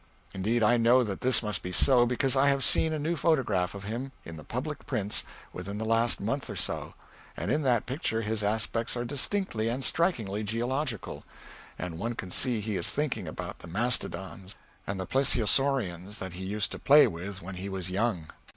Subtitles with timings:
[0.33, 3.75] Indeed, I know that this must be so, because I have seen a new photograph
[3.75, 6.95] of him in the public prints within the last month or so,
[7.37, 11.23] and in that picture his aspects are distinctly and strikingly geological,
[11.77, 14.55] and one can see he is thinking about the mastodons
[14.87, 18.31] and plesiosaurians that he used to play with when he was young.